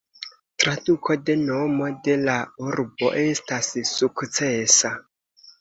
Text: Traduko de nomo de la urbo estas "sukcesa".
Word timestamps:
Traduko 0.61 1.17
de 1.27 1.35
nomo 1.41 1.89
de 2.09 2.17
la 2.23 2.37
urbo 2.71 3.13
estas 3.27 3.71
"sukcesa". 3.93 4.97